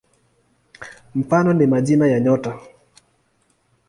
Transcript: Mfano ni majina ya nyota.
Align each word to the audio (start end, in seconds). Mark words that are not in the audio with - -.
Mfano 1.15 1.53
ni 1.53 1.67
majina 1.67 2.07
ya 2.07 2.19
nyota. 2.19 2.59